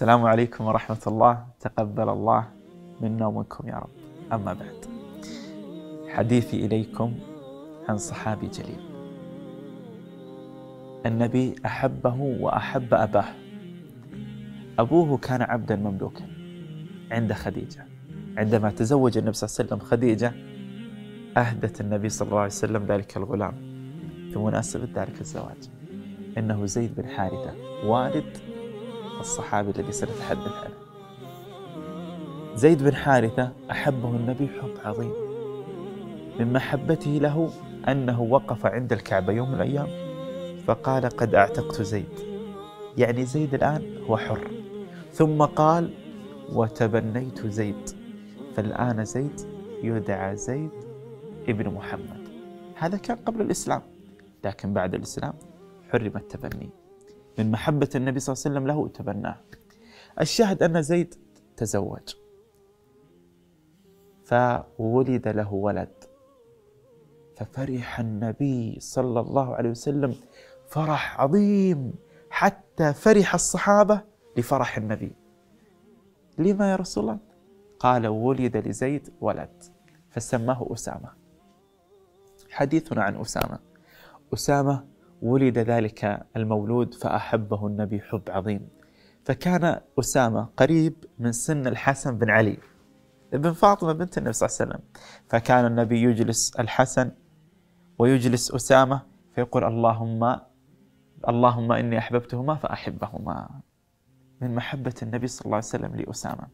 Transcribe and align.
السلام 0.00 0.24
عليكم 0.24 0.64
ورحمة 0.64 1.04
الله. 1.06 1.44
تقبل 1.60 2.08
الله 2.08 2.44
منا 3.00 3.26
ومنكم 3.26 3.68
يا 3.68 3.74
رب. 3.74 3.94
أما 4.32 4.52
بعد 4.52 4.80
حديثي 6.08 6.66
إليكم 6.66 7.14
عن 7.88 7.98
صحابي 7.98 8.46
جليل. 8.46 8.80
النبي 11.06 11.54
أحبه 11.66 12.14
وأحب 12.40 12.94
أباه. 12.94 13.24
أبوه 14.78 15.16
كان 15.16 15.42
عبدا 15.42 15.76
مملوكا 15.76 16.24
عند 17.10 17.32
خديجة. 17.32 17.86
عندما 18.36 18.70
تزوج 18.70 19.18
النبي 19.18 19.32
صلى 19.32 19.48
الله 19.48 19.56
عليه 19.58 19.68
وسلم 19.68 19.88
خديجة 19.90 20.32
أهدت 21.36 21.80
النبي 21.80 22.08
صلى 22.08 22.28
الله 22.28 22.38
عليه 22.38 22.46
وسلم 22.46 22.86
ذلك 22.86 23.16
الغلام. 23.16 23.54
في 24.32 24.38
مناسبة 24.38 24.88
ذلك 24.94 25.20
الزواج 25.20 25.68
إنه 26.38 26.66
زيد 26.66 26.94
بن 26.94 27.08
حارثة 27.08 27.54
والد 27.84 28.49
الصحابي 29.20 29.70
الذي 29.70 29.92
سنتحدث 29.92 30.52
عنه 30.64 30.74
زيد 32.54 32.82
بن 32.82 32.94
حارثة 32.94 33.52
أحبه 33.70 34.08
النبي 34.08 34.48
حب 34.48 34.74
عظيم. 34.84 35.12
من 36.38 36.52
محبته 36.52 37.10
له 37.10 37.50
أنه 37.88 38.22
وقف 38.22 38.66
عند 38.66 38.92
الكعبة 38.92 39.32
يوم 39.32 39.48
من 39.48 39.54
الأيام 39.54 39.88
فقال 40.66 41.08
قد 41.08 41.34
أعتقت 41.34 41.82
زيد. 41.82 42.18
يعني 42.96 43.24
زيد 43.24 43.54
الآن 43.54 43.98
هو 44.08 44.16
حر. 44.16 44.50
ثم 45.12 45.42
قال 45.42 45.94
وتبنيت 46.52 47.46
زيد. 47.46 47.90
فالآن 48.56 49.04
زيد 49.04 49.40
يدعى 49.82 50.36
زيد 50.36 50.70
ابن 51.48 51.74
محمد. 51.74 52.28
هذا 52.74 52.98
كان 52.98 53.16
قبل 53.16 53.40
الإسلام 53.40 53.82
لكن 54.44 54.72
بعد 54.72 54.94
الإسلام 54.94 55.34
حرم 55.92 56.12
التبني. 56.16 56.70
من 57.38 57.50
محبة 57.50 57.88
النبي 57.94 58.20
صلى 58.20 58.32
الله 58.32 58.44
عليه 58.46 58.54
وسلم 58.54 58.66
له 58.66 58.88
تبناه. 58.88 59.36
الشاهد 60.20 60.62
أن 60.62 60.82
زيد 60.82 61.14
تزوج. 61.56 62.14
فولد 64.24 65.28
له 65.28 65.54
ولد. 65.54 66.04
ففرح 67.36 68.00
النبي 68.00 68.80
صلى 68.80 69.20
الله 69.20 69.54
عليه 69.54 69.70
وسلم 69.70 70.14
فرح 70.68 71.20
عظيم 71.20 71.92
حتى 72.30 72.92
فرح 72.92 73.34
الصحابة 73.34 74.00
لفرح 74.36 74.76
النبي. 74.76 75.12
لما 76.38 76.70
يا 76.70 76.76
رسول 76.76 77.04
الله؟ 77.04 77.18
قال 77.78 78.06
ولد 78.06 78.56
لزيد 78.56 79.08
ولد 79.20 79.62
فسماه 80.10 80.68
أسامة. 80.72 81.12
حديثنا 82.50 83.02
عن 83.02 83.20
أسامة. 83.20 83.58
أسامة 84.34 84.84
ولد 85.22 85.58
ذلك 85.58 86.26
المولود 86.36 86.94
فأحبه 86.94 87.66
النبي 87.66 88.00
حب 88.00 88.22
عظيم. 88.28 88.68
فكان 89.24 89.80
أسامة 89.98 90.48
قريب 90.56 90.94
من 91.18 91.32
سن 91.32 91.66
الحسن 91.66 92.18
بن 92.18 92.30
علي 92.30 92.58
ابن 93.34 93.52
فاطمة 93.52 93.92
بنت 93.92 94.18
النبي 94.18 94.32
صلى 94.32 94.46
الله 94.46 94.56
عليه 94.60 94.70
وسلم. 94.70 94.84
فكان 95.28 95.66
النبي 95.66 96.02
يجلس 96.02 96.56
الحسن 96.60 97.10
ويجلس 97.98 98.54
أسامة 98.54 99.02
فيقول 99.34 99.64
اللهم 99.64 100.40
اللهم 101.28 101.72
إني 101.72 101.98
أحببتهما 101.98 102.54
فأحبهما. 102.54 103.60
من 104.40 104.54
محبة 104.54 104.94
النبي 105.02 105.26
صلى 105.26 105.44
الله 105.44 105.56
عليه 105.56 105.66
وسلم 105.66 105.96
لأسامة. 105.96 106.48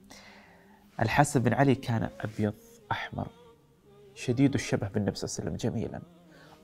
الحسن 1.01 1.41
بن 1.43 1.53
علي 1.53 1.75
كان 1.75 2.09
أبيض 2.21 2.55
أحمر 2.93 3.29
شديد 4.15 4.55
الشبه 4.55 4.89
بالنبي 4.89 5.15
صلى 5.17 5.29
الله 5.29 5.37
عليه 5.41 5.57
وسلم 5.57 5.71
جميلا. 5.71 6.03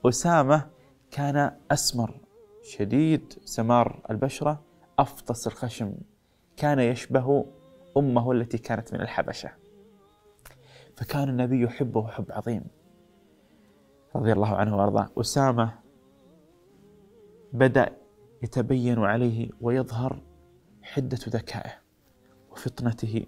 أسامة 0.05 0.67
كان 1.13 1.51
أسمر 1.71 2.19
شديد 2.63 3.33
سمار 3.45 4.01
البشرة 4.09 4.61
أفطس 4.99 5.47
الخشم 5.47 5.93
كان 6.57 6.79
يشبه 6.79 7.45
أمه 7.97 8.31
التي 8.31 8.57
كانت 8.57 8.93
من 8.93 9.01
الحبشة. 9.01 9.51
فكان 10.97 11.29
النبي 11.29 11.61
يحبه 11.61 12.07
حب 12.07 12.25
عظيم. 12.29 12.63
رضي 14.15 14.31
الله 14.31 14.55
عنه 14.55 14.77
وأرضاه. 14.77 15.09
أسامة 15.17 15.73
بدأ 17.53 17.97
يتبين 18.43 18.99
عليه 18.99 19.49
ويظهر 19.61 20.21
حدة 20.81 21.19
ذكائه 21.29 21.71
وفطنته. 22.51 23.25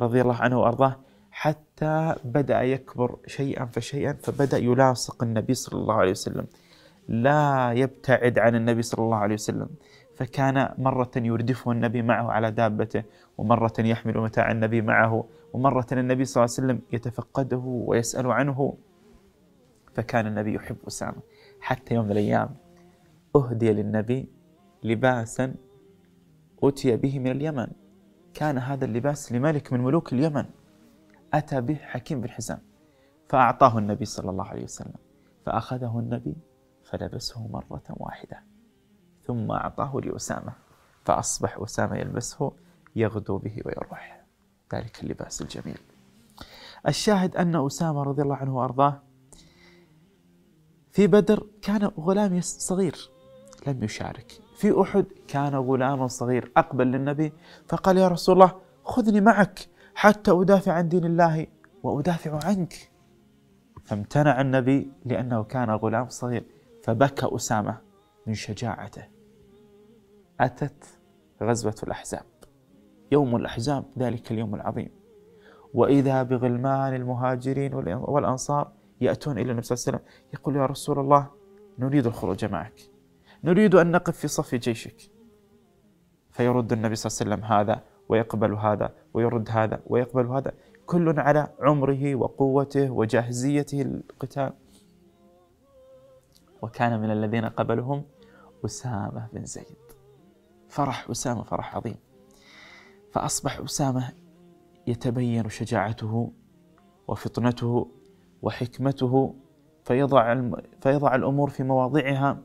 رضي 0.00 0.20
الله 0.20 0.36
عنه 0.36 0.60
وأرضاه. 0.60 0.96
حتى 1.30 2.14
بدأ 2.24 2.62
يكبر 2.62 3.18
شيئا 3.26 3.64
فشيئا 3.64 4.12
فبدأ 4.12 4.58
يلاصق 4.58 5.22
النبي 5.22 5.54
صلى 5.54 5.80
الله 5.80 5.94
عليه 5.94 6.10
وسلم. 6.10 6.46
لا 7.08 7.72
يبتعد 7.72 8.38
عن 8.38 8.54
النبي 8.54 8.82
صلى 8.82 9.04
الله 9.04 9.16
عليه 9.16 9.34
وسلم. 9.34 9.68
فكان 10.14 10.74
مرة 10.78 11.10
يردفه 11.16 11.72
النبي 11.72 12.02
معه 12.02 12.32
على 12.32 12.50
دابته 12.50 13.02
ومرة 13.38 13.72
يحمل 13.78 14.18
متاع 14.18 14.50
النبي 14.50 14.82
معه 14.82 15.24
ومرة 15.52 15.86
النبي 15.92 16.24
صلى 16.24 16.44
الله 16.44 16.54
عليه 16.58 16.66
وسلم 16.66 16.80
يتفقده 16.92 17.62
ويسأل 17.64 18.26
عنه. 18.26 18.74
فكان 19.94 20.26
النبي 20.26 20.54
يحب 20.54 20.76
أسامة 20.86 21.22
حتى 21.60 21.94
يوم 21.94 22.04
من 22.04 22.10
الأيام 22.10 22.48
أهدي 23.36 23.72
للنبي 23.72 24.28
لباسا 24.82 25.54
أتي 26.62 26.96
به 26.96 27.18
من 27.18 27.30
اليمن. 27.30 27.66
كان 28.34 28.58
هذا 28.58 28.84
اللباس 28.84 29.32
لملك 29.32 29.72
من 29.72 29.80
ملوك 29.80 30.12
اليمن. 30.12 30.44
أتى 31.34 31.60
به 31.60 31.74
حكيم 31.74 32.20
بن 32.20 32.30
حزام 32.30 32.58
فأعطاه 33.28 33.78
النبي 33.78 34.04
صلى 34.04 34.30
الله 34.30 34.46
عليه 34.46 34.64
وسلم 34.64 34.94
فأخذه 35.46 35.98
النبي 35.98 36.34
فلبسه 36.90 37.48
مرة 37.48 37.82
واحدة 37.90 38.42
ثم 39.26 39.50
أعطاه 39.50 40.00
لأسامة 40.04 40.52
فأصبح 41.04 41.58
أسامة 41.58 41.96
يلبسه 41.96 42.52
يغدو 42.96 43.38
به 43.38 43.62
ويروح. 43.64 44.24
ذلك 44.74 45.02
اللباس 45.02 45.42
الجميل. 45.42 45.78
الشاهد 46.88 47.36
أن 47.36 47.66
أسامة 47.66 48.02
رضي 48.02 48.22
الله 48.22 48.36
عنه 48.36 48.56
وأرضاه 48.56 49.02
في 50.92 51.06
بدر 51.06 51.46
كان 51.62 51.84
غلام 51.84 52.40
صغير 52.40 53.10
لم 53.66 53.84
يشارك. 53.84 54.32
في 54.56 54.80
أحد 54.82 55.06
كان 55.28 55.54
غلاما 55.54 56.06
صغير 56.06 56.52
أقبل 56.56 56.86
للنبي 56.86 57.32
فقال 57.68 57.96
يا 57.96 58.08
رسول 58.08 58.34
الله 58.34 58.52
خذني 58.84 59.20
معك 59.20 59.68
حتى 59.94 60.30
أدافع 60.30 60.72
عن 60.72 60.88
دين 60.88 61.04
الله 61.04 61.46
وأدافع 61.82 62.44
عنك. 62.44 62.90
فامتنع 63.84 64.40
النبي 64.40 64.92
لأنه 65.04 65.42
كان 65.42 65.70
غلام 65.70 66.08
صغير. 66.08 66.55
فبكى 66.86 67.28
أسامة 67.36 67.78
من 68.26 68.34
شجاعته. 68.34 69.04
أتت 70.40 70.84
غزوة 71.42 71.74
الأحزاب. 71.82 72.24
يوم 73.12 73.36
الأحزاب 73.36 73.84
ذلك 73.98 74.32
اليوم 74.32 74.54
العظيم. 74.54 74.90
وإذا 75.74 76.22
بغلمان 76.22 76.94
المهاجرين 76.94 77.74
والأنصار 77.74 78.72
يأتون 79.00 79.38
إلى 79.38 79.50
النبي 79.50 79.66
صلى 79.66 79.76
الله 79.76 79.84
عليه 79.86 79.98
وسلم 79.98 80.30
يقول 80.34 80.56
يا 80.56 80.66
رسول 80.66 80.98
الله 80.98 81.30
نريد 81.78 82.06
الخروج 82.06 82.44
معك. 82.44 82.80
نريد 83.44 83.74
أن 83.74 83.90
نقف 83.90 84.16
في 84.16 84.28
صف 84.28 84.54
جيشك. 84.54 85.10
فيرد 86.30 86.72
النبي 86.72 86.94
صلى 86.94 87.10
الله 87.10 87.36
عليه 87.36 87.44
وسلم 87.44 87.56
هذا 87.58 87.82
ويقبل 88.08 88.52
هذا 88.54 88.94
ويرد 89.14 89.48
هذا 89.50 89.80
ويقبل 89.86 90.26
هذا. 90.26 90.52
كل 90.86 91.20
على 91.20 91.48
عمره 91.60 92.14
وقوته 92.14 92.90
وجاهزيته 92.90 93.78
للقتال 93.78 94.52
وكان 96.62 97.00
من 97.00 97.10
الذين 97.10 97.44
قبلهم 97.44 98.04
أسامة 98.64 99.28
بن 99.32 99.44
زيد. 99.44 99.76
فرح 100.68 101.10
أسامة 101.10 101.42
فرح 101.42 101.76
عظيم. 101.76 101.96
فأصبح 103.12 103.58
أسامة 103.58 104.12
يتبين 104.86 105.48
شجاعته 105.48 106.32
وفطنته 107.08 107.90
وحكمته 108.42 109.34
فيضع 109.84 110.50
فيضع 110.80 111.14
الأمور 111.14 111.50
في 111.50 111.62
مواضعها 111.62 112.42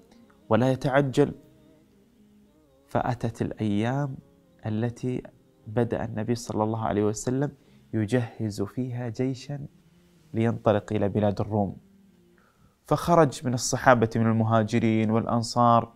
ولا 0.49 0.71
يتعجل. 0.71 1.33
فأتت 2.87 3.41
الأيام 3.41 4.17
التي 4.65 5.23
بدأ 5.67 6.05
النبي 6.05 6.35
صلى 6.35 6.63
الله 6.63 6.85
عليه 6.85 7.03
وسلم 7.03 7.51
يجهز 7.93 8.61
فيها 8.61 9.09
جيشا 9.09 9.65
لينطلق 10.33 10.93
إلى 10.93 11.09
بلاد 11.09 11.41
الروم. 11.41 11.77
فخرج 12.91 13.45
من 13.45 13.53
الصحابة 13.53 14.09
من 14.15 14.27
المهاجرين 14.27 15.11
والأنصار 15.11 15.93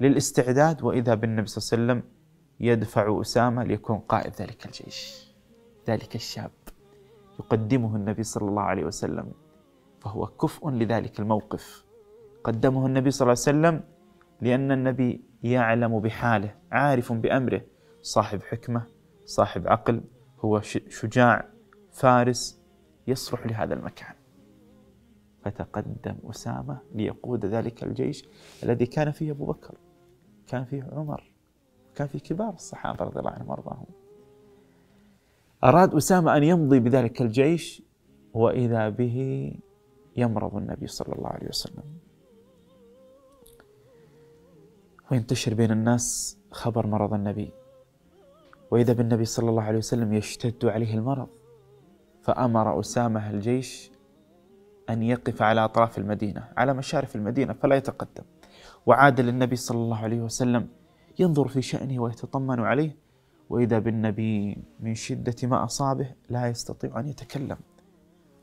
للاستعداد 0.00 0.82
وإذا 0.82 1.14
بالنبي 1.14 1.46
صلى 1.46 1.78
الله 1.78 1.92
عليه 1.92 2.02
وسلم 2.02 2.12
يدفع 2.60 3.20
أسامة 3.20 3.64
ليكون 3.64 3.98
قائد 3.98 4.32
ذلك 4.40 4.66
الجيش 4.66 5.32
ذلك 5.88 6.14
الشاب. 6.14 6.50
يقدمه 7.40 7.96
النبي 7.96 8.22
صلى 8.22 8.48
الله 8.48 8.62
عليه 8.62 8.84
وسلم 8.84 9.32
فهو 10.00 10.26
كفء 10.26 10.70
لذلك 10.70 11.20
الموقف. 11.20 11.84
قدمه 12.44 12.86
النبي 12.86 13.10
صلى 13.10 13.26
الله 13.26 13.42
عليه 13.46 13.58
وسلم 13.58 13.84
لأن 14.40 14.72
النبي 14.72 15.24
يعلم 15.42 16.00
بحاله 16.00 16.54
عارف 16.72 17.12
بأمره. 17.12 17.60
صاحب 18.02 18.42
حكمة 18.42 18.86
صاحب 19.24 19.68
عقل 19.68 20.00
هو 20.40 20.60
شجاع 20.88 21.48
فارس 21.92 22.60
يصلح 23.06 23.46
لهذا 23.46 23.74
المكان. 23.74 24.14
فتقدم 25.44 26.16
أسامة 26.30 26.78
ليقود 26.94 27.46
ذلك 27.46 27.84
الجيش 27.84 28.28
الذي 28.62 28.86
كان 28.86 29.10
فيه 29.10 29.30
أبو 29.30 29.46
بكر 29.46 29.74
كان 30.46 30.64
فيه 30.64 30.88
عمر 30.92 31.32
كان 31.94 32.06
في 32.06 32.18
كبار 32.20 32.54
الصحابة 32.54 33.04
رضي 33.04 33.18
الله 33.18 33.30
عنهم 33.30 33.50
وأرضاهم. 33.50 33.86
أراد 35.64 35.94
أسامة 35.94 36.36
أن 36.36 36.42
يمضي 36.42 36.80
بذلك 36.80 37.22
الجيش 37.22 37.82
وإذا 38.34 38.88
به 38.88 39.16
يمرض 40.16 40.56
النبي 40.56 40.86
صلى 40.86 41.14
الله 41.14 41.28
عليه 41.28 41.48
وسلم. 41.48 41.84
وينتشر 45.10 45.54
بين 45.54 45.70
الناس 45.70 46.38
خبر 46.50 46.86
مرض 46.86 47.14
النبي. 47.14 47.52
وإذا 48.70 48.92
بالنبي 48.92 49.24
صلى 49.24 49.50
الله 49.50 49.62
عليه 49.62 49.78
وسلم 49.78 50.12
يشتد 50.12 50.64
عليه 50.64 50.94
المرض 50.94 51.28
فأمر 52.22 52.80
أسامة 52.80 53.30
الجيش 53.30 53.90
أن 54.90 55.02
يقف 55.02 55.42
على 55.42 55.64
أطراف 55.64 55.98
المدينة 55.98 56.48
على 56.56 56.74
مشارف 56.74 57.16
المدينة 57.16 57.52
فلا 57.52 57.76
يتقدم. 57.76 58.24
وعاد 58.86 59.20
للنبي 59.20 59.56
صلى 59.56 59.78
الله 59.78 59.98
عليه 59.98 60.20
وسلم 60.20 60.68
ينظر 61.18 61.48
في 61.48 61.62
شأنه 61.62 62.02
ويتطمن 62.02 62.60
عليه 62.60 62.96
وإذا 63.50 63.78
بالنبي 63.78 64.58
من 64.80 64.94
شدة 64.94 65.34
ما 65.42 65.64
أصابه 65.64 66.14
لا 66.30 66.46
يستطيع 66.48 67.00
أن 67.00 67.08
يتكلم 67.08 67.56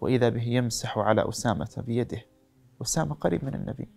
وإذا 0.01 0.29
به 0.29 0.43
يمسح 0.43 0.97
على 0.97 1.29
أسامة 1.29 1.83
بيده 1.87 2.21
أسامة 2.81 3.15
قريب 3.15 3.45
من 3.45 3.53
النبي 3.55 3.87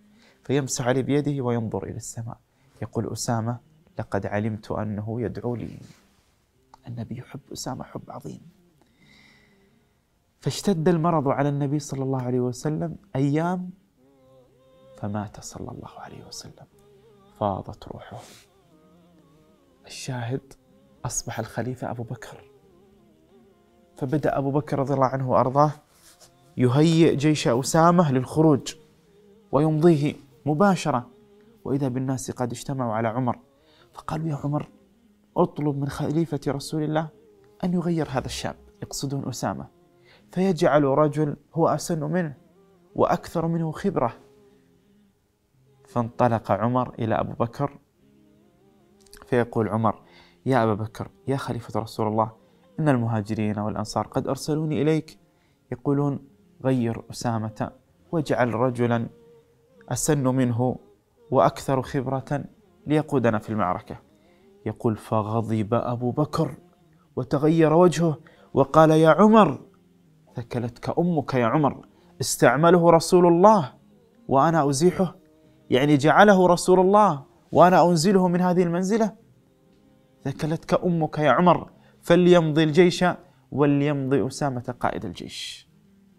فيمسح 0.44 0.86
عليه 0.86 1.02
بيده 1.02 1.42
وينظر 1.44 1.84
إلى 1.84 1.96
السماء 1.96 2.38
يقول 2.82 3.12
أسامة 3.12 3.58
لقد 3.98 4.26
علمت 4.26 4.70
أنه 4.70 5.20
يدعو 5.20 5.56
لي. 5.56 5.68
النبي 6.88 7.18
يحب 7.18 7.40
أسامة 7.52 7.84
حب 7.84 8.02
عظيم. 8.08 8.40
فاشتد 10.40 10.88
المرض 10.88 11.28
على 11.28 11.48
النبي 11.48 11.78
صلى 11.78 12.02
الله 12.02 12.22
عليه 12.22 12.40
وسلم 12.40 12.96
أيام 13.16 13.70
فمات 14.98 15.40
صلى 15.40 15.70
الله 15.70 15.90
عليه 15.98 16.26
وسلم. 16.26 16.66
فاضت 17.40 17.88
روحه. 17.88 18.18
الشاهد 19.86 20.52
أصبح 21.04 21.38
الخليفة 21.38 21.90
أبو 21.90 22.02
بكر. 22.02 22.50
فبدأ 23.96 24.38
أبو 24.38 24.50
بكر 24.50 24.78
رضي 24.78 24.94
الله 24.94 25.06
عنه 25.06 25.30
وأرضاه 25.30 25.72
يهيئ 26.56 27.16
جيش 27.16 27.48
أسامة 27.48 28.12
للخروج 28.12 28.74
ويمضيه 29.52 30.14
مباشرة. 30.46 31.10
وإذا 31.64 31.88
بالناس 31.88 32.30
قد 32.30 32.52
اجتمعوا 32.52 32.94
على 32.94 33.08
عمر 33.08 33.38
فقالوا 33.92 34.28
يا 34.28 34.38
عمر 34.44 34.68
اطلب 35.36 35.78
من 35.78 35.88
خليفة 35.88 36.40
رسول 36.48 36.82
الله 36.82 37.08
أن 37.64 37.72
يغير 37.74 38.08
هذا 38.10 38.26
الشاب. 38.26 38.56
يقصدون 38.82 39.28
أسامة. 39.28 39.77
فيجعل 40.32 40.84
رجل 40.84 41.36
هو 41.54 41.68
أسن 41.68 42.04
منه 42.04 42.34
وأكثر 42.94 43.46
منه 43.46 43.72
خبرة. 43.72 44.12
فانطلق 45.84 46.52
عمر 46.52 46.94
إلى 46.98 47.14
أبو 47.14 47.32
بكر. 47.32 47.78
فيقول 49.26 49.68
عمر 49.68 50.02
يا 50.46 50.64
أبا 50.64 50.74
بكر 50.74 51.10
يا 51.28 51.36
خليفة 51.36 51.80
رسول 51.80 52.06
الله 52.06 52.32
إن 52.80 52.88
المهاجرين 52.88 53.58
والأنصار 53.58 54.06
قد 54.06 54.28
أرسلوني 54.28 54.82
إليك. 54.82 55.18
يقولون 55.72 56.18
غير 56.64 57.02
أسامة 57.10 57.70
واجعل 58.12 58.54
رجلا 58.54 59.08
أسن 59.88 60.28
منه 60.28 60.76
وأكثر 61.30 61.82
خبرة 61.82 62.44
ليقودنا 62.86 63.38
في 63.38 63.50
المعركة. 63.50 63.96
يقول 64.66 64.96
فغضب 64.96 65.74
أبو 65.74 66.10
بكر 66.10 66.54
وتغير 67.16 67.72
وجهه 67.72 68.18
وقال 68.54 68.90
يا 68.90 69.08
عمر 69.08 69.67
ثكلتك 70.38 70.98
أمك 70.98 71.34
يا 71.34 71.46
عمر. 71.46 71.86
استعمله 72.20 72.90
رسول 72.90 73.26
الله 73.26 73.72
وأنا 74.28 74.70
أزيحه. 74.70 75.14
يعني 75.70 75.96
جعله 75.96 76.46
رسول 76.46 76.80
الله 76.80 77.22
وأنا 77.52 77.88
أنزله 77.88 78.28
من 78.28 78.40
هذه 78.40 78.62
المنزلة. 78.62 79.12
ثكلتك 80.24 80.84
أمك 80.84 81.18
يا 81.18 81.30
عمر. 81.30 81.70
فليمضي 82.02 82.64
الجيش 82.64 83.04
وليمضي 83.52 84.26
أسامة 84.26 84.74
قائد 84.80 85.04
الجيش. 85.04 85.68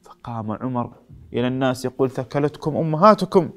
فقام 0.03 0.51
عمر 0.51 0.93
إلى 1.33 1.47
الناس 1.47 1.85
يقول 1.85 2.09
ثكلتكم 2.09 2.77
أمهاتكم. 2.77 3.49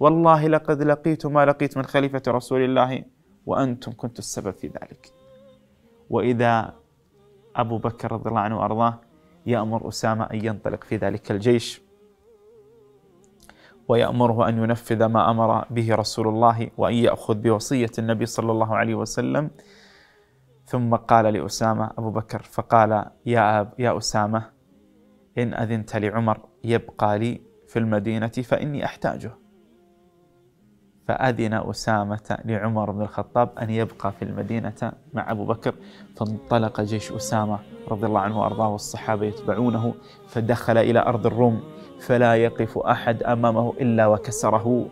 والله 0.00 0.46
لقد 0.46 0.82
لقيت 0.82 1.26
ما 1.26 1.44
لقيت 1.44 1.76
من 1.76 1.84
خليفة 1.84 2.22
رسول 2.28 2.64
الله 2.64 3.04
وأنتم 3.46 3.92
كنتم 3.92 4.18
السبب 4.18 4.54
في 4.54 4.66
ذلك. 4.66 5.12
وإذا 6.10 6.74
أبو 7.56 7.78
بكر 7.78 8.12
رضي 8.12 8.28
الله 8.28 8.40
عنه 8.40 8.58
وأرضاه 8.58 9.05
يأمر 9.46 9.88
أسامة 9.88 10.24
أن 10.24 10.44
ينطلق 10.44 10.84
في 10.84 10.96
ذلك 10.96 11.30
الجيش. 11.30 11.82
ويأمره 13.88 14.48
أن 14.48 14.58
ينفذ 14.62 15.04
ما 15.04 15.30
أمر 15.30 15.64
به 15.70 15.94
رسول 15.94 16.28
الله 16.28 16.70
وأن 16.76 16.94
يأخذ 16.94 17.34
بوصية 17.34 17.90
النبي 17.98 18.26
صلى 18.26 18.52
الله 18.52 18.76
عليه 18.76 18.94
وسلم. 18.94 19.50
ثم 20.64 20.94
قال 20.94 21.24
لأسامة 21.24 21.90
أبو 21.98 22.10
بكر 22.10 22.42
فقال 22.42 23.04
يا 23.26 23.60
أب 23.60 23.72
يا 23.78 23.98
أسامة 23.98 24.50
إن 25.38 25.54
أذنت 25.54 25.96
لعمر 25.96 26.40
يبقى 26.64 27.18
لي 27.18 27.40
في 27.68 27.78
المدينة 27.78 28.26
فإني 28.28 28.84
أحتاجه. 28.84 29.45
فأذن 31.08 31.54
أسامة 31.54 32.38
لعمر 32.44 32.90
بن 32.90 33.02
الخطاب 33.02 33.48
أن 33.62 33.70
يبقى 33.70 34.12
في 34.12 34.24
المدينة 34.24 34.92
مع 35.14 35.30
أبو 35.30 35.44
بكر 35.44 35.74
فانطلق 36.16 36.80
جيش 36.80 37.12
أسامة 37.12 37.58
رضي 37.88 38.06
الله 38.06 38.20
عنه 38.20 38.40
وأرضاه 38.40 38.68
والصحابة 38.68 39.26
يتبعونه 39.26 39.94
فدخل 40.28 40.78
إلى 40.78 40.98
أرض 40.98 41.26
الروم 41.26 41.60
فلا 42.00 42.34
يقف 42.36 42.78
أحد 42.78 43.22
أمامه 43.22 43.72
إلا 43.80 44.06
وكسره 44.06 44.86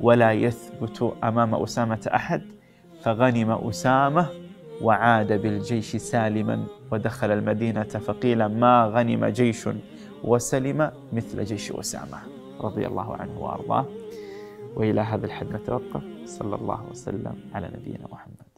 ولا 0.00 0.32
يثبت 0.32 1.12
أمام 1.24 1.54
أسامة 1.54 2.10
أحد 2.14 2.42
فغنم 3.02 3.50
أسامة 3.50 4.26
وعاد 4.82 5.32
بالجيش 5.42 5.96
سالما 5.96 6.64
ودخل 6.92 7.30
المدينة 7.30 7.82
فقيل 7.82 8.46
ما 8.46 8.84
غنم 8.94 9.24
جيش؟ 9.26 9.68
وسلم 10.24 10.90
مثل 11.12 11.44
جيش 11.44 11.72
أسامة 11.72 12.18
رضي 12.60 12.86
الله 12.86 13.16
عنه 13.16 13.38
وأرضاه. 13.40 13.86
وإلى 14.76 15.00
هذا 15.00 15.26
الحد 15.26 15.46
نتوقف. 15.52 16.02
صلى 16.26 16.54
الله 16.54 16.90
وسلم 16.90 17.50
على 17.54 17.70
نبينا 17.76 18.06
محمد. 18.12 18.48